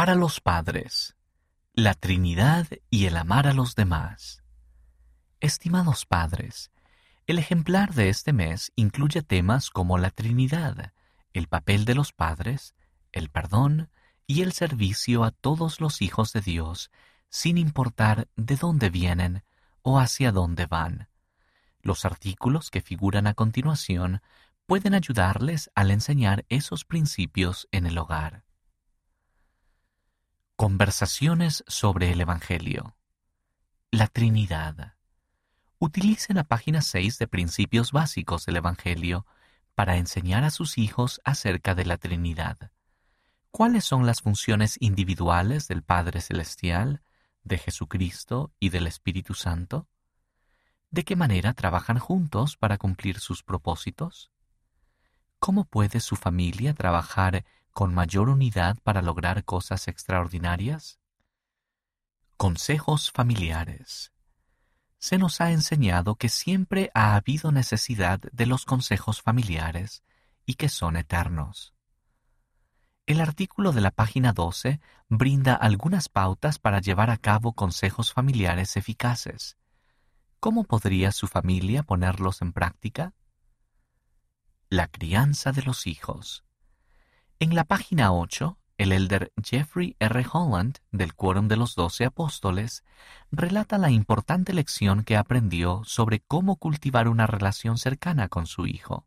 Para 0.00 0.14
los 0.14 0.40
padres, 0.40 1.14
la 1.74 1.92
Trinidad 1.92 2.66
y 2.88 3.04
el 3.04 3.18
amar 3.18 3.46
a 3.46 3.52
los 3.52 3.74
demás. 3.74 4.42
Estimados 5.40 6.06
padres, 6.06 6.70
el 7.26 7.38
ejemplar 7.38 7.92
de 7.92 8.08
este 8.08 8.32
mes 8.32 8.72
incluye 8.76 9.20
temas 9.20 9.68
como 9.68 9.98
la 9.98 10.08
Trinidad, 10.08 10.94
el 11.34 11.48
papel 11.48 11.84
de 11.84 11.94
los 11.94 12.14
padres, 12.14 12.74
el 13.12 13.28
perdón 13.28 13.90
y 14.26 14.40
el 14.40 14.52
servicio 14.52 15.22
a 15.22 15.32
todos 15.32 15.82
los 15.82 16.00
hijos 16.00 16.32
de 16.32 16.40
Dios, 16.40 16.90
sin 17.28 17.58
importar 17.58 18.26
de 18.36 18.56
dónde 18.56 18.88
vienen 18.88 19.44
o 19.82 20.00
hacia 20.00 20.32
dónde 20.32 20.64
van. 20.64 21.10
Los 21.82 22.06
artículos 22.06 22.70
que 22.70 22.80
figuran 22.80 23.26
a 23.26 23.34
continuación 23.34 24.22
pueden 24.64 24.94
ayudarles 24.94 25.70
al 25.74 25.90
enseñar 25.90 26.46
esos 26.48 26.86
principios 26.86 27.68
en 27.70 27.84
el 27.84 27.98
hogar. 27.98 28.44
Conversaciones 30.60 31.64
sobre 31.68 32.12
el 32.12 32.20
Evangelio. 32.20 32.94
La 33.90 34.08
Trinidad. 34.08 34.92
Utilicen 35.78 36.36
la 36.36 36.44
página 36.44 36.82
6 36.82 37.18
de 37.18 37.26
Principios 37.26 37.92
Básicos 37.92 38.44
del 38.44 38.58
Evangelio 38.58 39.24
para 39.74 39.96
enseñar 39.96 40.44
a 40.44 40.50
sus 40.50 40.76
hijos 40.76 41.22
acerca 41.24 41.74
de 41.74 41.86
la 41.86 41.96
Trinidad. 41.96 42.72
¿Cuáles 43.50 43.86
son 43.86 44.04
las 44.04 44.20
funciones 44.20 44.76
individuales 44.80 45.66
del 45.66 45.82
Padre 45.82 46.20
Celestial, 46.20 47.00
de 47.42 47.56
Jesucristo 47.56 48.52
y 48.60 48.68
del 48.68 48.86
Espíritu 48.86 49.32
Santo? 49.32 49.88
¿De 50.90 51.04
qué 51.04 51.16
manera 51.16 51.54
trabajan 51.54 51.98
juntos 51.98 52.58
para 52.58 52.76
cumplir 52.76 53.18
sus 53.18 53.42
propósitos? 53.42 54.30
¿Cómo 55.38 55.64
puede 55.64 56.00
su 56.00 56.16
familia 56.16 56.74
trabajar 56.74 57.46
con 57.72 57.94
mayor 57.94 58.28
unidad 58.28 58.78
para 58.82 59.02
lograr 59.02 59.44
cosas 59.44 59.88
extraordinarias? 59.88 60.98
Consejos 62.36 63.10
familiares. 63.10 64.12
Se 64.98 65.18
nos 65.18 65.40
ha 65.40 65.50
enseñado 65.50 66.16
que 66.16 66.28
siempre 66.28 66.90
ha 66.94 67.14
habido 67.14 67.52
necesidad 67.52 68.20
de 68.20 68.46
los 68.46 68.64
consejos 68.64 69.22
familiares 69.22 70.02
y 70.44 70.54
que 70.54 70.68
son 70.68 70.96
eternos. 70.96 71.74
El 73.06 73.20
artículo 73.20 73.72
de 73.72 73.80
la 73.80 73.90
página 73.90 74.32
12 74.32 74.80
brinda 75.08 75.54
algunas 75.54 76.08
pautas 76.08 76.58
para 76.58 76.80
llevar 76.80 77.10
a 77.10 77.16
cabo 77.16 77.54
consejos 77.54 78.12
familiares 78.12 78.76
eficaces. 78.76 79.56
¿Cómo 80.38 80.64
podría 80.64 81.12
su 81.12 81.26
familia 81.26 81.82
ponerlos 81.82 82.40
en 82.40 82.52
práctica? 82.52 83.14
La 84.68 84.86
crianza 84.86 85.50
de 85.50 85.62
los 85.62 85.86
hijos. 85.86 86.44
En 87.42 87.54
la 87.54 87.64
página 87.64 88.12
8, 88.12 88.58
el 88.76 88.92
elder 88.92 89.32
Jeffrey 89.42 89.96
R. 89.98 90.26
Holland, 90.30 90.76
del 90.90 91.14
Quórum 91.14 91.48
de 91.48 91.56
los 91.56 91.74
Doce 91.74 92.04
Apóstoles, 92.04 92.84
relata 93.32 93.78
la 93.78 93.90
importante 93.90 94.52
lección 94.52 95.04
que 95.04 95.16
aprendió 95.16 95.80
sobre 95.84 96.20
cómo 96.20 96.56
cultivar 96.56 97.08
una 97.08 97.26
relación 97.26 97.78
cercana 97.78 98.28
con 98.28 98.46
su 98.46 98.66
hijo. 98.66 99.06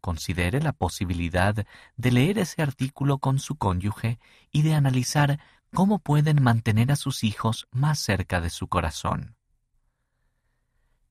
Considere 0.00 0.62
la 0.62 0.72
posibilidad 0.72 1.54
de 1.96 2.10
leer 2.10 2.38
ese 2.38 2.62
artículo 2.62 3.18
con 3.18 3.38
su 3.38 3.56
cónyuge 3.56 4.18
y 4.50 4.62
de 4.62 4.74
analizar 4.74 5.38
cómo 5.74 5.98
pueden 5.98 6.42
mantener 6.42 6.90
a 6.90 6.96
sus 6.96 7.22
hijos 7.22 7.68
más 7.70 7.98
cerca 7.98 8.40
de 8.40 8.48
su 8.48 8.68
corazón. 8.68 9.36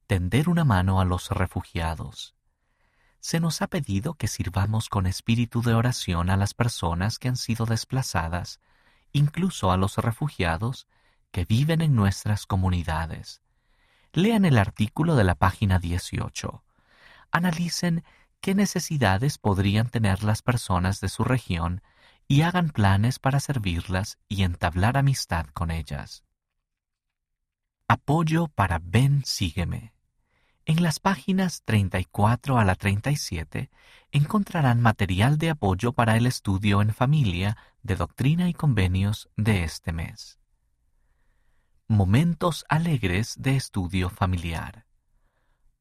Tender 0.08 0.50
una 0.50 0.64
mano 0.64 1.00
a 1.00 1.06
los 1.06 1.30
refugiados 1.30 2.35
se 3.26 3.40
nos 3.40 3.64
ha 3.64 3.68
pedido 3.68 4.14
que 4.14 4.28
sirvamos 4.28 4.88
con 4.88 5.08
espíritu 5.08 5.64
de 5.64 5.74
oración 5.74 6.30
a 6.30 6.38
las 6.38 6.54
personas 6.54 7.18
que 7.18 7.28
han 7.28 7.38
sido 7.38 7.66
desplazadas, 7.66 8.60
incluso 9.14 9.72
a 9.72 9.78
los 9.78 9.98
refugiados 9.98 10.86
que 11.32 11.44
viven 11.44 11.82
en 11.82 11.96
nuestras 11.96 12.46
comunidades. 12.46 13.42
Lean 14.14 14.46
el 14.46 14.60
artículo 14.60 15.16
de 15.16 15.24
la 15.24 15.34
página 15.34 15.80
18. 15.80 16.64
Analicen 17.32 18.04
qué 18.42 18.54
necesidades 18.54 19.40
podrían 19.40 19.90
tener 19.90 20.24
las 20.24 20.44
personas 20.44 21.02
de 21.02 21.10
su 21.10 21.24
región 21.24 21.82
y 22.28 22.44
hagan 22.44 22.70
planes 22.70 23.18
para 23.18 23.40
servirlas 23.40 24.20
y 24.30 24.44
entablar 24.44 24.98
amistad 24.98 25.48
con 25.48 25.72
ellas. 25.72 26.24
Apoyo 27.88 28.50
para 28.50 28.80
Ven 28.84 29.26
Sígueme. 29.26 29.95
En 30.68 30.82
las 30.82 31.00
páginas 31.00 31.62
34 31.66 32.58
a 32.58 32.66
la 32.66 32.74
37 32.74 33.70
encontrarán 34.12 34.82
material 34.82 35.38
de 35.38 35.52
apoyo 35.52 35.94
para 35.94 36.18
el 36.18 36.26
estudio 36.26 36.82
en 36.82 36.92
familia 36.92 37.56
de 37.84 37.96
doctrina 37.96 38.50
y 38.50 38.54
convenios 38.56 39.30
de 39.38 39.64
este 39.64 39.92
mes. 39.92 40.40
Momentos 41.88 42.66
alegres 42.68 43.36
de 43.38 43.56
estudio 43.56 44.10
familiar. 44.10 44.88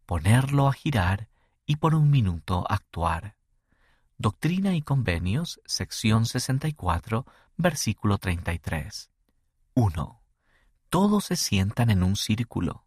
Ponerlo 0.04 0.68
a 0.68 0.74
girar 0.74 1.30
y 1.64 1.76
por 1.76 1.94
un 1.94 2.10
minuto 2.10 2.66
actuar. 2.68 3.36
Doctrina 4.18 4.74
y 4.74 4.82
Convenios, 4.82 5.62
sección 5.64 6.26
64, 6.26 7.24
versículo 7.56 8.18
33. 8.18 9.10
1. 9.72 10.20
Todos 10.90 11.24
se 11.24 11.36
sientan 11.36 11.88
en 11.88 12.02
un 12.02 12.16
círculo 12.16 12.84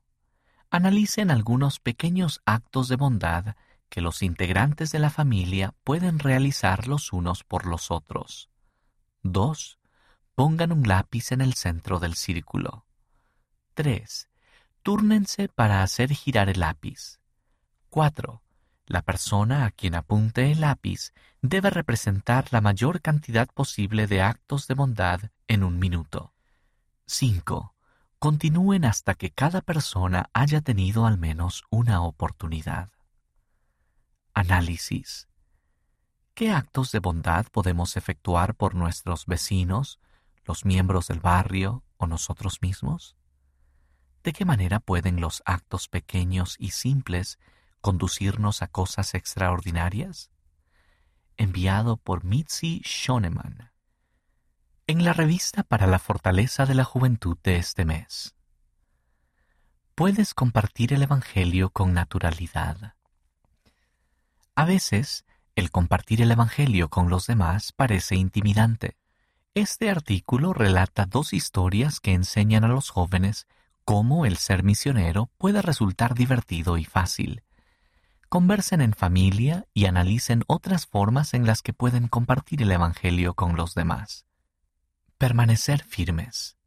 analicen 0.70 1.32
algunos 1.32 1.80
pequeños 1.80 2.42
actos 2.46 2.88
de 2.88 2.96
bondad 2.96 3.56
que 3.90 4.02
los 4.02 4.22
integrantes 4.22 4.92
de 4.92 5.00
la 5.00 5.10
familia 5.10 5.74
pueden 5.84 6.20
realizar 6.20 6.88
los 6.88 7.14
unos 7.14 7.44
por 7.44 7.66
los 7.66 7.92
otros. 7.92 8.50
2. 9.24 9.80
Pongan 10.36 10.72
un 10.72 10.88
lápiz 10.88 11.32
en 11.32 11.42
el 11.42 11.54
centro 11.54 12.00
del 12.00 12.16
círculo. 12.16 12.86
3. 13.76 14.30
Túrnense 14.84 15.48
para 15.48 15.84
hacer 15.84 16.14
girar 16.14 16.50
el 16.50 16.60
lápiz. 16.60 17.20
4. 17.90 18.42
La 18.86 19.02
persona 19.02 19.66
a 19.66 19.72
quien 19.72 19.96
apunte 19.96 20.52
el 20.52 20.62
lápiz 20.62 21.14
debe 21.42 21.70
representar 21.70 22.48
la 22.52 22.62
mayor 22.62 23.02
cantidad 23.02 23.48
posible 23.48 24.08
de 24.08 24.22
actos 24.22 24.68
de 24.68 24.76
bondad 24.76 25.22
en 25.48 25.64
un 25.64 25.80
minuto. 25.80 26.34
5 27.06 27.77
continúen 28.20 28.84
hasta 28.86 29.14
que 29.14 29.32
cada 29.32 29.62
persona 29.62 30.30
haya 30.34 30.62
tenido 30.62 31.06
al 31.06 31.18
menos 31.18 31.64
una 31.70 32.02
oportunidad. 32.02 32.90
Análisis. 34.34 35.28
¿Qué 36.34 36.52
actos 36.52 36.92
de 36.92 37.00
bondad 37.00 37.48
podemos 37.52 37.98
efectuar 37.98 38.56
por 38.56 38.76
nuestros 38.76 39.26
vecinos, 39.26 40.00
los 40.46 40.66
miembros 40.66 41.08
del 41.08 41.20
barrio 41.20 41.84
o 41.98 42.08
nosotros 42.08 42.62
mismos? 42.62 43.16
¿De 44.24 44.34
qué 44.34 44.46
manera 44.46 44.80
pueden 44.80 45.22
los 45.22 45.42
actos 45.46 45.88
pequeños 45.88 46.56
y 46.60 46.72
simples 46.72 47.40
conducirnos 47.82 48.62
a 48.62 48.68
cosas 48.68 49.14
extraordinarias? 49.14 50.32
Enviado 51.38 51.98
por 51.98 52.24
Mitzi 52.24 52.82
Schoneman. 52.84 53.72
En 54.90 55.04
la 55.04 55.12
revista 55.12 55.64
para 55.64 55.86
la 55.86 56.00
fortaleza 56.00 56.66
de 56.66 56.74
la 56.74 56.86
juventud 56.86 57.38
de 57.44 57.58
este 57.58 57.84
mes. 57.84 58.36
Puedes 59.96 60.34
compartir 60.34 60.94
el 60.94 61.04
Evangelio 61.04 61.72
con 61.72 61.94
naturalidad. 61.94 62.96
A 64.56 64.64
veces, 64.64 65.26
el 65.58 65.72
compartir 65.72 66.22
el 66.22 66.32
Evangelio 66.32 66.88
con 66.88 67.10
los 67.10 67.28
demás 67.28 67.74
parece 67.74 68.16
intimidante. 68.16 68.96
Este 69.56 69.90
artículo 69.90 70.54
relata 70.54 71.06
dos 71.06 71.34
historias 71.34 72.00
que 72.00 72.14
enseñan 72.14 72.64
a 72.64 72.70
los 72.70 72.90
jóvenes 72.90 73.46
cómo 73.84 74.26
el 74.26 74.38
ser 74.38 74.64
misionero 74.64 75.30
puede 75.38 75.62
resultar 75.62 76.16
divertido 76.16 76.78
y 76.78 76.86
fácil. 76.86 77.44
Conversen 78.30 78.80
en 78.80 78.94
familia 78.94 79.66
y 79.74 79.84
analicen 79.84 80.46
otras 80.48 80.86
formas 80.86 81.34
en 81.34 81.46
las 81.46 81.62
que 81.62 81.74
pueden 81.74 82.08
compartir 82.08 82.62
el 82.62 82.72
Evangelio 82.72 83.34
con 83.34 83.58
los 83.58 83.76
demás. 83.76 84.27
Permanecer 85.18 85.84
firmes. 85.84 86.58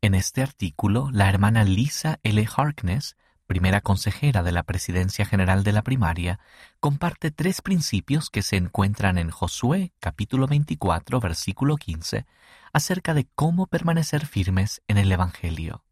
En 0.00 0.14
este 0.14 0.42
artículo, 0.42 1.10
la 1.12 1.28
hermana 1.28 1.64
Lisa 1.64 2.20
L. 2.22 2.46
Harkness, 2.56 3.16
primera 3.48 3.80
consejera 3.80 4.44
de 4.44 4.52
la 4.52 4.62
Presidencia 4.62 5.26
General 5.26 5.64
de 5.64 5.72
la 5.72 5.82
Primaria, 5.82 6.38
comparte 6.78 7.32
tres 7.32 7.62
principios 7.62 8.30
que 8.30 8.42
se 8.42 8.54
encuentran 8.54 9.18
en 9.18 9.30
Josué 9.30 9.92
capítulo 9.98 10.46
24 10.46 11.18
versículo 11.18 11.74
15 11.74 12.26
acerca 12.72 13.12
de 13.12 13.26
cómo 13.34 13.66
permanecer 13.66 14.24
firmes 14.24 14.82
en 14.86 14.96
el 14.96 15.10
Evangelio. 15.10 15.82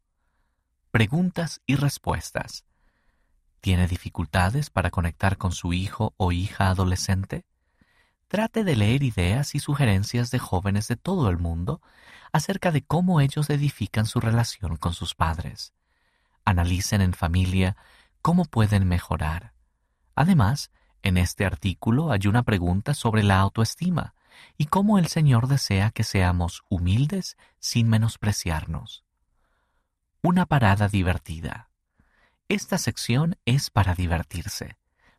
Preguntas 0.92 1.62
y 1.66 1.74
respuestas. 1.74 2.64
¿Tiene 3.60 3.88
dificultades 3.88 4.70
para 4.70 4.90
conectar 4.90 5.36
con 5.36 5.50
su 5.50 5.72
hijo 5.72 6.14
o 6.16 6.30
hija 6.30 6.68
adolescente? 6.68 7.44
Trate 8.28 8.62
de 8.62 8.76
leer 8.76 9.02
ideas 9.02 9.54
y 9.54 9.58
sugerencias 9.58 10.30
de 10.30 10.38
jóvenes 10.38 10.86
de 10.86 10.96
todo 10.96 11.30
el 11.30 11.38
mundo 11.38 11.80
acerca 12.32 12.70
de 12.70 12.82
cómo 12.82 13.20
ellos 13.20 13.48
edifican 13.50 14.06
su 14.06 14.20
relación 14.20 14.76
con 14.76 14.92
sus 14.92 15.14
padres. 15.14 15.72
Analicen 16.44 17.00
en 17.00 17.14
familia 17.14 17.76
cómo 18.22 18.44
pueden 18.44 18.86
mejorar. 18.86 19.54
Además, 20.14 20.70
en 21.02 21.16
este 21.16 21.46
artículo 21.46 22.12
hay 22.12 22.26
una 22.26 22.42
pregunta 22.42 22.92
sobre 22.94 23.22
la 23.22 23.40
autoestima 23.40 24.14
y 24.56 24.66
cómo 24.66 24.98
el 24.98 25.06
Señor 25.08 25.48
desea 25.48 25.90
que 25.90 26.04
seamos 26.04 26.62
humildes 26.68 27.36
sin 27.58 27.88
menospreciarnos. 27.88 29.04
Una 30.22 30.46
parada 30.46 30.88
divertida. 30.88 31.70
Esta 32.48 32.78
sección 32.78 33.36
es 33.44 33.70
para 33.70 33.94
divertirse. 33.94 34.76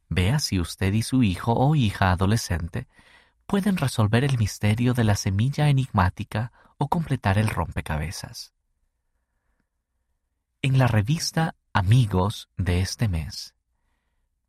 Vea 0.09 0.39
si 0.39 0.59
usted 0.59 0.91
y 0.94 1.03
su 1.03 1.23
hijo 1.23 1.53
o 1.53 1.75
hija 1.75 2.11
adolescente 2.11 2.88
pueden 3.45 3.77
resolver 3.77 4.23
el 4.23 4.38
misterio 4.38 4.94
de 4.94 5.03
la 5.03 5.15
semilla 5.15 5.69
enigmática 5.69 6.51
o 6.77 6.88
completar 6.88 7.38
el 7.38 7.47
rompecabezas. 7.47 8.53
En 10.61 10.77
la 10.77 10.88
revista 10.88 11.56
Amigos 11.71 12.50
de 12.57 12.81
este 12.81 13.07
mes, 13.07 13.56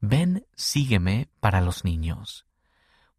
Ven, 0.00 0.46
sígueme 0.54 1.28
para 1.40 1.60
los 1.60 1.84
niños. 1.84 2.46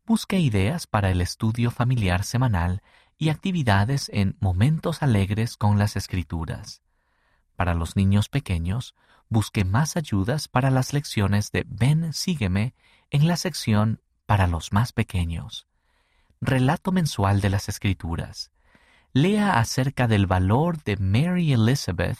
Busque 0.05 0.39
ideas 0.39 0.87
para 0.87 1.11
el 1.11 1.21
estudio 1.21 1.69
familiar 1.69 2.23
semanal 2.23 2.81
y 3.19 3.29
actividades 3.29 4.09
en 4.11 4.35
momentos 4.39 5.03
alegres 5.03 5.57
con 5.57 5.77
las 5.77 5.95
escrituras. 5.95 6.81
Para 7.61 7.75
los 7.75 7.95
niños 7.95 8.27
pequeños, 8.27 8.95
busque 9.29 9.65
más 9.65 9.95
ayudas 9.95 10.47
para 10.47 10.71
las 10.71 10.93
lecciones 10.93 11.51
de 11.51 11.63
Ven, 11.69 12.11
sígueme 12.11 12.73
en 13.11 13.27
la 13.27 13.37
sección 13.37 14.01
para 14.25 14.47
los 14.47 14.73
más 14.73 14.93
pequeños. 14.93 15.67
Relato 16.41 16.91
mensual 16.91 17.39
de 17.39 17.51
las 17.51 17.69
escrituras. 17.69 18.49
Lea 19.13 19.59
acerca 19.59 20.07
del 20.07 20.25
valor 20.25 20.81
de 20.81 20.97
Mary 20.97 21.53
Elizabeth 21.53 22.17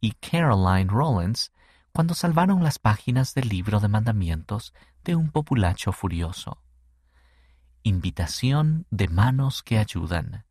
y 0.00 0.10
Caroline 0.10 0.90
Rollins 0.90 1.52
cuando 1.92 2.14
salvaron 2.14 2.64
las 2.64 2.80
páginas 2.80 3.32
del 3.32 3.48
libro 3.48 3.78
de 3.78 3.86
mandamientos 3.86 4.74
de 5.04 5.14
un 5.14 5.30
populacho 5.30 5.92
furioso. 5.92 6.60
Invitación 7.84 8.86
de 8.90 9.06
manos 9.06 9.62
que 9.62 9.78
ayudan. 9.78 10.46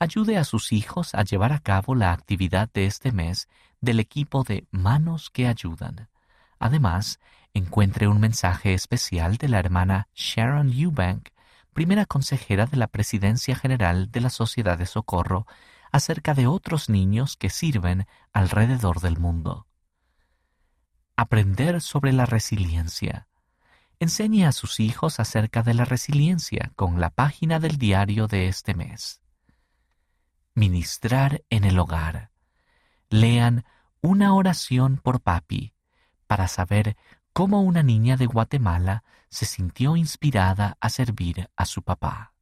Ayude 0.00 0.38
a 0.38 0.44
sus 0.44 0.72
hijos 0.72 1.16
a 1.16 1.24
llevar 1.24 1.52
a 1.52 1.58
cabo 1.58 1.96
la 1.96 2.12
actividad 2.12 2.70
de 2.72 2.86
este 2.86 3.10
mes 3.10 3.48
del 3.80 3.98
equipo 3.98 4.44
de 4.44 4.64
Manos 4.70 5.28
que 5.28 5.48
Ayudan. 5.48 6.08
Además, 6.60 7.18
encuentre 7.52 8.06
un 8.06 8.20
mensaje 8.20 8.74
especial 8.74 9.38
de 9.38 9.48
la 9.48 9.58
hermana 9.58 10.08
Sharon 10.14 10.72
Eubank, 10.72 11.30
primera 11.72 12.06
consejera 12.06 12.66
de 12.66 12.76
la 12.76 12.86
Presidencia 12.86 13.56
General 13.56 14.08
de 14.12 14.20
la 14.20 14.30
Sociedad 14.30 14.78
de 14.78 14.86
Socorro, 14.86 15.46
acerca 15.90 16.32
de 16.32 16.46
otros 16.46 16.88
niños 16.88 17.36
que 17.36 17.50
sirven 17.50 18.06
alrededor 18.32 19.00
del 19.00 19.18
mundo. 19.18 19.66
Aprender 21.16 21.80
sobre 21.80 22.12
la 22.12 22.24
resiliencia. 22.24 23.26
Enseñe 23.98 24.44
a 24.46 24.52
sus 24.52 24.78
hijos 24.78 25.18
acerca 25.18 25.64
de 25.64 25.74
la 25.74 25.84
resiliencia 25.84 26.70
con 26.76 27.00
la 27.00 27.10
página 27.10 27.58
del 27.58 27.78
diario 27.78 28.28
de 28.28 28.46
este 28.46 28.74
mes. 28.74 29.20
Ministrar 30.58 31.44
en 31.50 31.62
el 31.62 31.78
hogar. 31.78 32.32
Lean 33.10 33.64
una 34.00 34.34
oración 34.34 34.96
por 34.96 35.20
papi 35.20 35.72
para 36.26 36.48
saber 36.48 36.96
cómo 37.32 37.62
una 37.62 37.84
niña 37.84 38.16
de 38.16 38.26
Guatemala 38.26 39.04
se 39.28 39.46
sintió 39.46 39.94
inspirada 39.94 40.76
a 40.80 40.88
servir 40.90 41.48
a 41.54 41.64
su 41.64 41.82
papá. 41.82 42.32